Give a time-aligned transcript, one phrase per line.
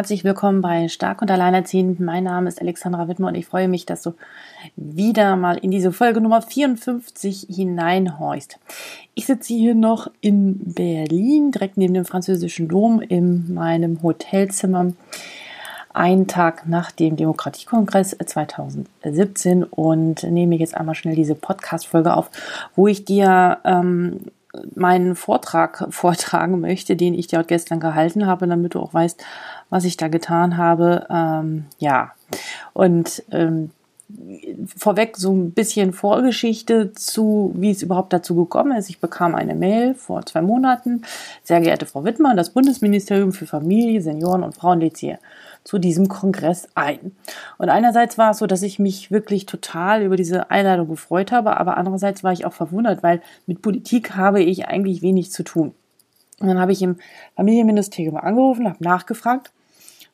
[0.00, 2.00] Herzlich willkommen bei Stark und Alleinerziehend.
[2.00, 4.14] Mein Name ist Alexandra Wittmer und ich freue mich, dass du
[4.74, 8.58] wieder mal in diese Folge Nummer 54 hineinhorchst.
[9.12, 14.94] Ich sitze hier noch in Berlin, direkt neben dem französischen Dom in meinem Hotelzimmer.
[15.92, 22.30] Einen Tag nach dem Demokratiekongress 2017 und nehme jetzt einmal schnell diese Podcast-Folge auf,
[22.74, 24.20] wo ich dir ähm,
[24.74, 29.22] meinen Vortrag vortragen möchte, den ich dort gestern gehalten habe, damit du auch weißt,
[29.68, 31.06] was ich da getan habe.
[31.10, 32.12] Ähm, ja,
[32.72, 33.70] und ähm,
[34.76, 38.90] vorweg so ein bisschen Vorgeschichte zu, wie es überhaupt dazu gekommen ist.
[38.90, 41.02] Ich bekam eine Mail vor zwei Monaten.
[41.42, 45.16] Sehr geehrte Frau Wittmann, das Bundesministerium für Familie, Senioren und Frauen lädt Sie
[45.64, 47.12] zu diesem Kongress ein.
[47.58, 51.58] Und einerseits war es so, dass ich mich wirklich total über diese Einladung gefreut habe,
[51.58, 55.74] aber andererseits war ich auch verwundert, weil mit Politik habe ich eigentlich wenig zu tun.
[56.40, 56.96] Und dann habe ich im
[57.36, 59.52] Familienministerium angerufen, habe nachgefragt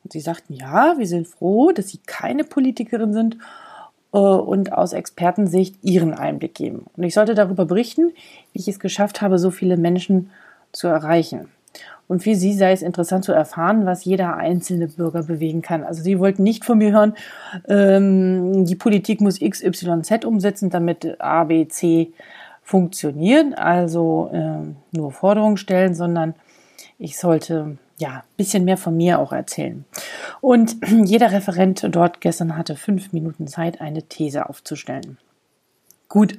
[0.03, 3.37] und sie sagten, ja, wir sind froh, dass Sie keine Politikerin sind
[4.11, 6.85] und aus Expertensicht Ihren Einblick geben.
[6.95, 8.13] Und ich sollte darüber berichten,
[8.53, 10.29] wie ich es geschafft habe, so viele Menschen
[10.71, 11.49] zu erreichen.
[12.07, 15.83] Und für sie sei es interessant zu erfahren, was jeder einzelne Bürger bewegen kann.
[15.83, 17.13] Also sie wollten nicht von mir hören,
[17.67, 22.13] ähm, die Politik muss XYZ umsetzen, damit A, B, C
[22.63, 26.33] funktionieren, also äh, nur Forderungen stellen, sondern
[26.97, 29.85] ich sollte ja bisschen mehr von mir auch erzählen.
[30.41, 35.17] Und jeder Referent dort gestern hatte fünf Minuten Zeit, eine These aufzustellen.
[36.09, 36.37] Gut,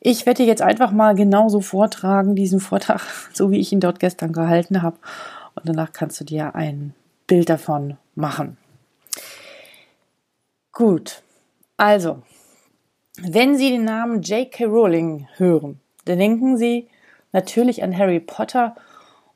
[0.00, 3.02] ich werde jetzt einfach mal genauso vortragen, diesen Vortrag,
[3.32, 4.96] so wie ich ihn dort gestern gehalten habe.
[5.54, 6.94] Und danach kannst du dir ein
[7.26, 8.56] Bild davon machen.
[10.72, 11.22] Gut,
[11.78, 12.22] also,
[13.18, 14.66] wenn Sie den Namen J.K.
[14.66, 16.88] Rowling hören, dann denken Sie
[17.32, 18.76] natürlich an Harry Potter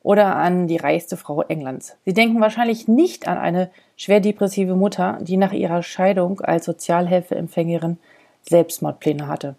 [0.03, 1.95] oder an die reichste Frau Englands.
[2.05, 7.97] Sie denken wahrscheinlich nicht an eine schwer depressive Mutter, die nach ihrer Scheidung als Sozialhilfeempfängerin
[8.43, 9.55] Selbstmordpläne hatte.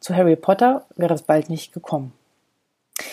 [0.00, 2.12] Zu Harry Potter wäre es bald nicht gekommen.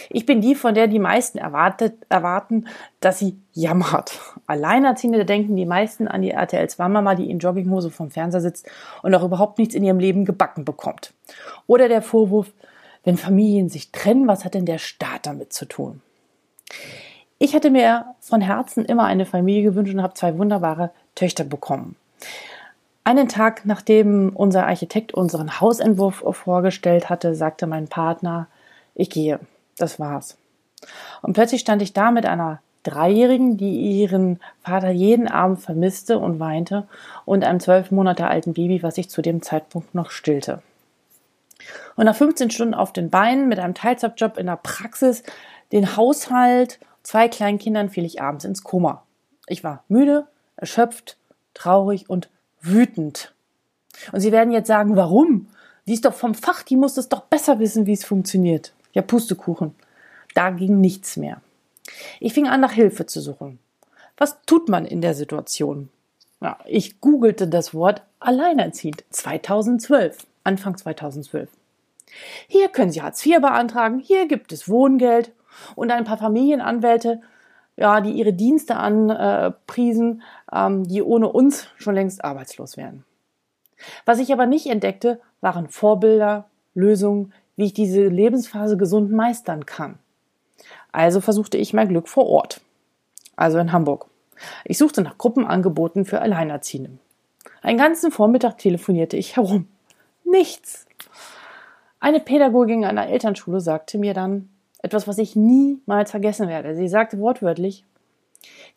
[0.09, 2.65] Ich bin die, von der die meisten erwartet, erwarten,
[2.99, 4.19] dass sie jammert.
[4.45, 8.69] Alleinerziehende denken die meisten an die RTL 2 Mama, die in Jogginghose vom Fernseher sitzt
[9.03, 11.13] und auch überhaupt nichts in ihrem Leben gebacken bekommt.
[11.67, 12.51] Oder der Vorwurf,
[13.03, 16.01] wenn Familien sich trennen, was hat denn der Staat damit zu tun?
[17.39, 21.95] Ich hätte mir von Herzen immer eine Familie gewünscht und habe zwei wunderbare Töchter bekommen.
[23.03, 28.47] Einen Tag nachdem unser Architekt unseren Hausentwurf vorgestellt hatte, sagte mein Partner,
[28.95, 29.39] ich gehe,
[29.77, 30.37] das war's.
[31.21, 36.39] Und plötzlich stand ich da mit einer Dreijährigen, die ihren Vater jeden Abend vermisste und
[36.39, 36.87] weinte,
[37.25, 40.61] und einem zwölf Monate alten Baby, was ich zu dem Zeitpunkt noch stillte.
[41.95, 45.23] Und nach 15 Stunden auf den Beinen mit einem Teilzeitjob in der Praxis,
[45.71, 49.03] den Haushalt, zwei kleinen Kindern fiel ich abends ins Koma.
[49.47, 51.17] Ich war müde, erschöpft,
[51.53, 52.29] traurig und
[52.61, 53.33] wütend.
[54.11, 55.47] Und Sie werden jetzt sagen, warum?
[55.87, 58.73] Die ist doch vom Fach, die muss es doch besser wissen, wie es funktioniert.
[58.93, 59.73] Ja, Pustekuchen.
[60.33, 61.41] Da ging nichts mehr.
[62.19, 63.59] Ich fing an, nach Hilfe zu suchen.
[64.17, 65.89] Was tut man in der Situation?
[66.41, 71.49] Ja, ich googelte das Wort alleinerziehend 2012, Anfang 2012.
[72.47, 75.31] Hier können Sie Hartz IV beantragen, hier gibt es Wohngeld
[75.75, 77.21] und ein paar Familienanwälte
[77.77, 83.05] ja, die ihre Dienste anpriesen, ähm, die ohne uns schon längst arbeitslos wären.
[84.05, 89.99] Was ich aber nicht entdeckte, waren Vorbilder, Lösungen, wie ich diese Lebensphase gesund meistern kann.
[90.91, 92.61] Also versuchte ich mein Glück vor Ort,
[93.35, 94.07] also in Hamburg.
[94.65, 96.91] Ich suchte nach Gruppenangeboten für Alleinerziehende.
[97.61, 99.67] Einen ganzen Vormittag telefonierte ich herum.
[100.23, 100.87] Nichts.
[101.99, 106.75] Eine Pädagogin einer Elternschule sagte mir dann, etwas, was ich niemals vergessen werde.
[106.75, 107.83] Sie sagte wortwörtlich,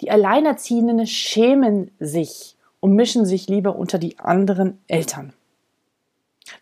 [0.00, 5.32] die Alleinerziehenden schämen sich und mischen sich lieber unter die anderen Eltern.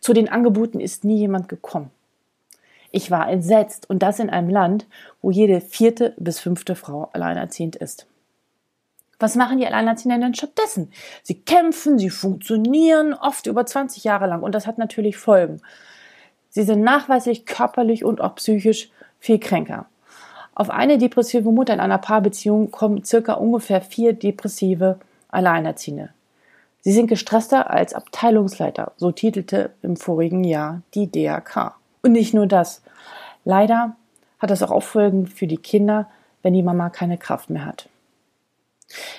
[0.00, 1.90] Zu den Angeboten ist nie jemand gekommen.
[2.90, 4.86] Ich war entsetzt und das in einem Land,
[5.20, 8.06] wo jede vierte bis fünfte Frau alleinerziehend ist.
[9.18, 10.92] Was machen die Alleinerziehenden denn stattdessen?
[11.22, 15.60] Sie kämpfen, sie funktionieren oft über 20 Jahre lang und das hat natürlich Folgen.
[16.50, 19.86] Sie sind nachweislich körperlich und auch psychisch viel kränker.
[20.54, 24.98] Auf eine depressive Mutter in einer Paarbeziehung kommen circa ungefähr vier depressive
[25.28, 26.10] Alleinerziehende.
[26.80, 31.74] Sie sind gestresster als Abteilungsleiter, so titelte im vorigen Jahr die DAK.
[32.02, 32.82] Und nicht nur das.
[33.44, 33.96] Leider
[34.38, 36.08] hat das auch Auffolgen für die Kinder,
[36.42, 37.88] wenn die Mama keine Kraft mehr hat.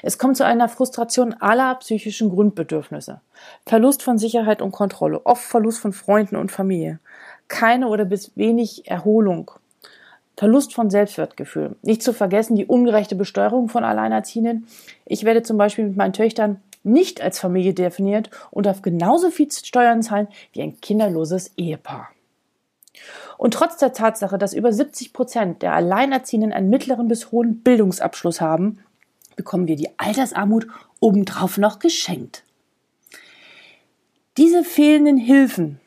[0.01, 3.21] Es kommt zu einer Frustration aller psychischen Grundbedürfnisse.
[3.65, 6.99] Verlust von Sicherheit und Kontrolle, oft Verlust von Freunden und Familie,
[7.47, 9.51] keine oder bis wenig Erholung,
[10.39, 11.75] Verlust von Selbstwertgefühl.
[11.81, 14.67] Nicht zu vergessen die ungerechte Besteuerung von Alleinerziehenden.
[15.03, 19.51] Ich werde zum Beispiel mit meinen Töchtern nicht als Familie definiert und darf genauso viel
[19.51, 22.07] Steuern zahlen wie ein kinderloses Ehepaar.
[23.37, 28.39] Und trotz der Tatsache, dass über 70 Prozent der Alleinerziehenden einen mittleren bis hohen Bildungsabschluss
[28.39, 28.79] haben,
[29.35, 30.67] bekommen wir die Altersarmut
[31.01, 32.45] obendrauf noch geschenkt.
[34.37, 35.81] Diese fehlenden Hilfen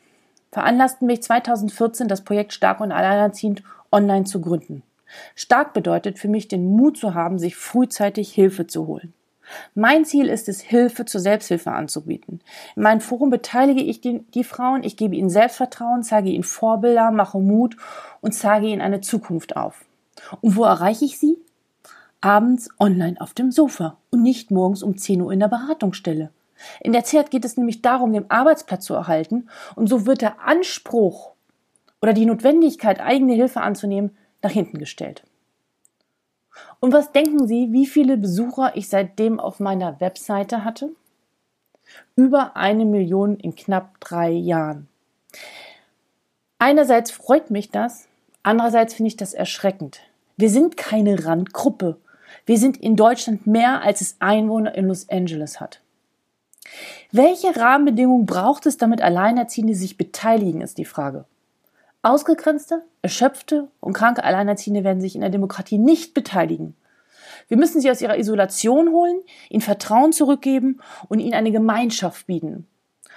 [0.50, 3.62] veranlassten mich 2014, das Projekt Stark und Alleinerziehend
[3.92, 4.82] online zu gründen.
[5.34, 9.12] Stark bedeutet für mich, den Mut zu haben, sich frühzeitig Hilfe zu holen.
[9.74, 12.40] Mein Ziel ist es, Hilfe zur Selbsthilfe anzubieten.
[12.76, 17.10] In meinem Forum beteilige ich die, die, Frauen, ich gebe ihnen Selbstvertrauen, zeige ihnen Vorbilder,
[17.10, 17.76] mache Mut
[18.20, 19.84] und zeige ihnen eine Zukunft auf.
[20.40, 21.38] Und wo erreiche ich sie?
[22.20, 26.30] Abends online auf dem Sofa und nicht morgens um 10 Uhr in der Beratungsstelle.
[26.80, 30.40] In der Zeit geht es nämlich darum, den Arbeitsplatz zu erhalten und so wird der
[30.40, 31.31] Anspruch
[32.02, 35.22] oder die Notwendigkeit, eigene Hilfe anzunehmen, nach hinten gestellt.
[36.80, 40.90] Und was denken Sie, wie viele Besucher ich seitdem auf meiner Webseite hatte?
[42.16, 44.88] Über eine Million in knapp drei Jahren.
[46.58, 48.08] Einerseits freut mich das,
[48.42, 50.00] andererseits finde ich das erschreckend.
[50.36, 51.98] Wir sind keine Randgruppe.
[52.46, 55.80] Wir sind in Deutschland mehr, als es Einwohner in Los Angeles hat.
[57.10, 61.26] Welche Rahmenbedingungen braucht es, damit Alleinerziehende sich beteiligen, ist die Frage.
[62.02, 66.74] Ausgegrenzte, erschöpfte und kranke Alleinerziehende werden sich in der Demokratie nicht beteiligen.
[67.46, 69.20] Wir müssen sie aus ihrer Isolation holen,
[69.50, 72.66] ihnen Vertrauen zurückgeben und ihnen eine Gemeinschaft bieten.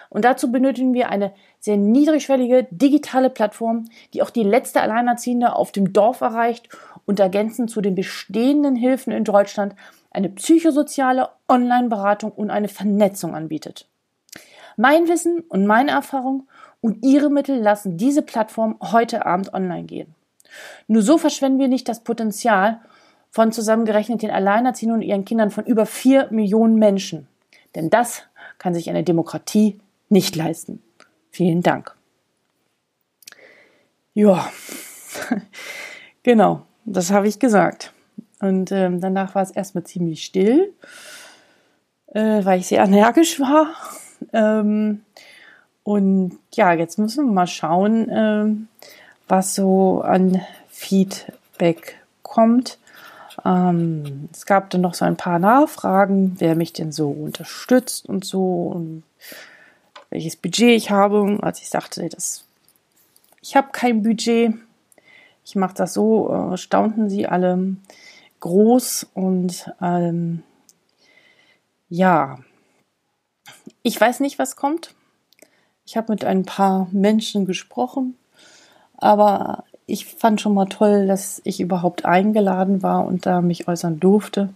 [0.10, 5.72] Und dazu benötigen wir eine sehr niedrigschwellige digitale Plattform, die auch die letzte Alleinerziehende auf
[5.72, 6.70] dem Dorf erreicht
[7.06, 9.76] und ergänzend zu den bestehenden Hilfen in Deutschland
[10.12, 13.90] eine psychosoziale Online-Beratung und eine Vernetzung anbietet.
[14.78, 16.48] Mein Wissen und meine Erfahrung
[16.86, 20.14] und Ihre Mittel lassen diese Plattform heute Abend online gehen.
[20.88, 22.80] Nur so verschwenden wir nicht das Potenzial
[23.32, 27.28] von zusammengerechnet den Alleinerziehenden und ihren Kindern von über vier Millionen Menschen.
[27.74, 28.22] Denn das
[28.60, 29.80] kann sich eine Demokratie
[30.10, 30.80] nicht leisten.
[31.32, 31.96] Vielen Dank.
[34.14, 34.52] Ja,
[36.22, 37.94] genau, das habe ich gesagt.
[38.42, 40.72] Und ähm, danach war es erstmal ziemlich still,
[42.14, 43.74] äh, weil ich sehr energisch war.
[44.34, 45.02] Ähm,
[45.86, 48.68] und ja, jetzt müssen wir mal schauen, ähm,
[49.28, 52.80] was so an Feedback kommt.
[53.46, 58.26] Ähm, es gab dann noch so ein paar Nachfragen, wer mich denn so unterstützt und
[58.26, 59.04] so und
[60.10, 61.38] welches Budget ich habe.
[61.44, 62.46] Als ich sagte, das,
[63.42, 64.56] ich habe kein Budget,
[65.46, 67.76] ich mache das so, äh, staunten sie alle
[68.40, 70.42] groß und ähm,
[71.90, 72.40] ja,
[73.84, 74.96] ich weiß nicht, was kommt.
[75.86, 78.16] Ich habe mit ein paar Menschen gesprochen,
[78.98, 84.00] aber ich fand schon mal toll, dass ich überhaupt eingeladen war und da mich äußern
[84.00, 84.50] durfte.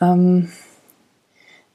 [0.00, 0.50] Ähm,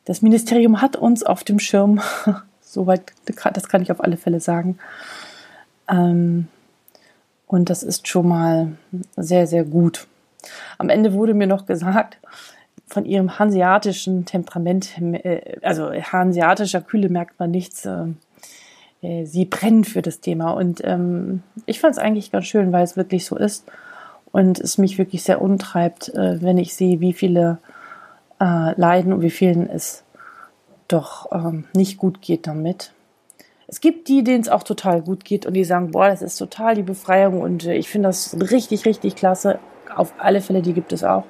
[0.05, 2.01] das Ministerium hat uns auf dem Schirm,
[2.62, 4.79] soweit, das kann ich auf alle Fälle sagen.
[5.88, 6.48] Ähm,
[7.48, 8.72] und das ist schon mal
[9.15, 10.07] sehr, sehr gut.
[10.79, 12.17] Am Ende wurde mir noch gesagt,
[12.88, 17.88] von ihrem hanseatischen Temperament, äh, also hanseatischer Kühle merkt man nichts.
[19.05, 20.51] Äh, sie brennen für das Thema.
[20.51, 23.65] Und ähm, ich fand es eigentlich ganz schön, weil es wirklich so ist
[24.31, 27.59] und es mich wirklich sehr untreibt, äh, wenn ich sehe, wie viele
[28.39, 30.03] äh, leiden und wie vielen es
[30.88, 32.91] doch ähm, nicht gut geht damit.
[33.67, 36.38] Es gibt die, denen es auch total gut geht und die sagen, boah, das ist
[36.38, 39.59] total die Befreiung und äh, ich finde das richtig, richtig klasse.
[39.95, 41.24] Auf alle Fälle, die gibt es auch.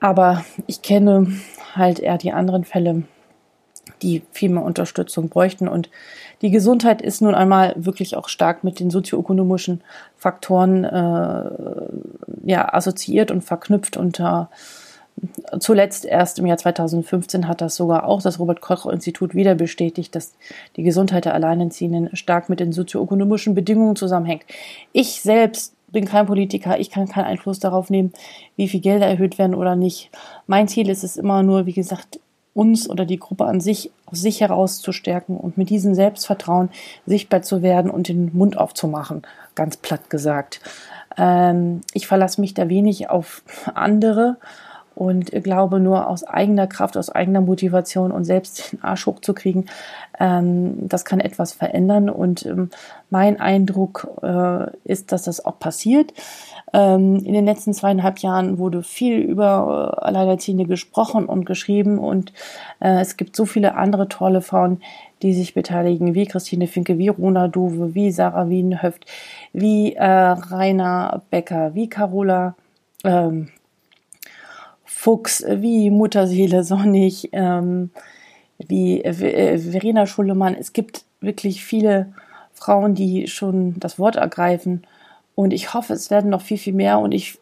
[0.00, 1.32] Aber ich kenne
[1.74, 3.02] halt eher die anderen Fälle,
[4.02, 5.68] die viel mehr Unterstützung bräuchten.
[5.68, 5.90] Und
[6.42, 9.82] die Gesundheit ist nun einmal wirklich auch stark mit den sozioökonomischen
[10.16, 11.50] Faktoren äh,
[12.44, 13.96] ja, assoziiert und verknüpft.
[13.96, 14.44] Und äh,
[15.58, 20.34] zuletzt erst im Jahr 2015 hat das sogar auch das Robert-Koch-Institut wieder bestätigt, dass
[20.76, 24.44] die Gesundheit der Alleinerziehenden stark mit den sozioökonomischen Bedingungen zusammenhängt.
[24.92, 28.12] Ich selbst bin kein Politiker, ich kann keinen Einfluss darauf nehmen,
[28.56, 30.10] wie viel Gelder erhöht werden oder nicht.
[30.46, 32.20] Mein Ziel ist es immer nur, wie gesagt,
[32.60, 36.68] uns oder die Gruppe an sich aus sich heraus zu stärken und mit diesem Selbstvertrauen
[37.06, 39.22] sichtbar zu werden und den Mund aufzumachen,
[39.54, 40.60] ganz platt gesagt.
[41.16, 43.42] Ähm, ich verlasse mich da wenig auf
[43.74, 44.36] andere
[44.94, 49.70] und glaube nur aus eigener Kraft, aus eigener Motivation und selbst den Arsch hochzukriegen,
[50.18, 52.10] ähm, das kann etwas verändern.
[52.10, 52.68] Und ähm,
[53.08, 56.12] mein Eindruck äh, ist, dass das auch passiert.
[56.72, 62.32] Ähm, in den letzten zweieinhalb Jahren wurde viel über äh, Alleinerziehende gesprochen und geschrieben und
[62.78, 64.80] äh, es gibt so viele andere tolle Frauen,
[65.22, 69.06] die sich beteiligen, wie Christine Finke, wie Rona Duwe, wie Sarah Wienhöft,
[69.52, 72.54] wie äh, Rainer Becker, wie Carola
[73.04, 73.48] ähm,
[74.84, 77.90] Fuchs, wie Mutterseele Sonnig, ähm,
[78.58, 80.54] wie äh, Verena Schullemann.
[80.54, 82.12] Es gibt wirklich viele
[82.54, 84.84] Frauen, die schon das Wort ergreifen
[85.34, 86.98] und ich hoffe, es werden noch viel, viel mehr.
[86.98, 87.38] Und ich,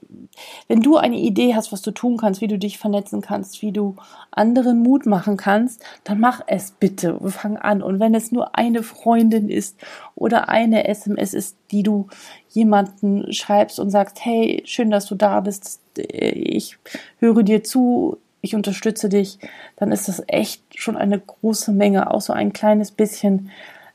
[0.68, 3.72] wenn du eine Idee hast, was du tun kannst, wie du dich vernetzen kannst, wie
[3.72, 3.96] du
[4.30, 7.18] anderen Mut machen kannst, dann mach es bitte.
[7.20, 7.82] Wir fangen an.
[7.82, 9.76] Und wenn es nur eine Freundin ist
[10.14, 12.06] oder eine SMS ist, die du
[12.50, 15.80] jemanden schreibst und sagst, hey, schön, dass du da bist.
[15.96, 16.78] Ich
[17.18, 18.18] höre dir zu.
[18.40, 19.40] Ich unterstütze dich,
[19.74, 22.12] dann ist das echt schon eine große Menge.
[22.12, 23.50] Auch so ein kleines bisschen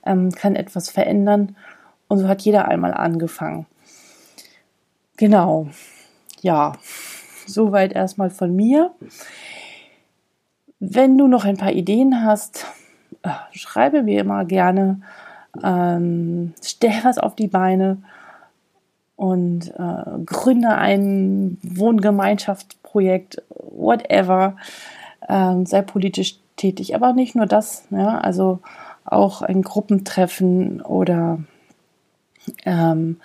[0.06, 1.56] ähm, kann etwas verändern.
[2.10, 3.66] Und so hat jeder einmal angefangen.
[5.24, 5.68] Genau.
[6.42, 6.74] Ja,
[7.46, 8.92] soweit erstmal von mir.
[10.82, 12.65] Wenn du noch ein paar Ideen hast,
[13.22, 15.00] äh, schreibe mir immer gerne,
[15.63, 18.00] ähm, stell was auf die Beine
[19.15, 24.58] und äh, gründe ein Wohngemeinschaftsprojekt, whatever.
[25.30, 28.60] Ähm, sei politisch tätig, aber nicht nur das, ja, also
[29.06, 31.39] auch ein Gruppentreffen oder
[32.65, 33.22] ähm,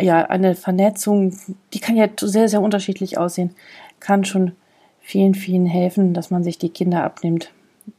[0.00, 1.36] ja, eine Vernetzung,
[1.72, 3.54] die kann ja sehr, sehr unterschiedlich aussehen,
[4.00, 4.52] kann schon
[5.00, 7.50] vielen, vielen helfen, dass man sich die Kinder abnimmt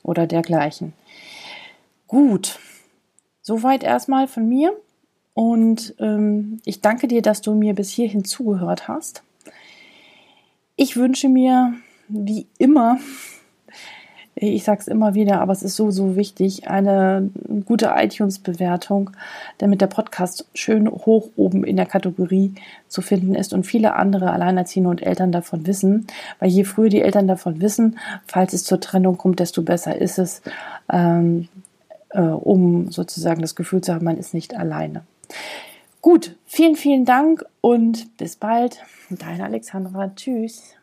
[0.03, 0.93] oder dergleichen.
[2.07, 2.59] Gut,
[3.41, 4.75] soweit erstmal von mir
[5.33, 9.23] und ähm, ich danke dir, dass du mir bis hierhin zugehört hast.
[10.75, 11.73] Ich wünsche mir,
[12.07, 12.99] wie immer,
[14.35, 17.29] ich sage es immer wieder, aber es ist so, so wichtig, eine
[17.65, 19.11] gute iTunes-Bewertung,
[19.59, 22.53] damit der Podcast schön hoch oben in der Kategorie
[22.89, 26.07] zu finden ist und viele andere Alleinerziehende und Eltern davon wissen.
[26.39, 30.19] Weil je früher die Eltern davon wissen, falls es zur Trennung kommt, desto besser ist
[30.19, 30.41] es,
[30.91, 31.47] ähm,
[32.09, 35.03] äh, um sozusagen das Gefühl zu haben, man ist nicht alleine.
[36.01, 38.83] Gut, vielen, vielen Dank und bis bald.
[39.09, 40.11] Deine Alexandra.
[40.13, 40.75] Tschüss.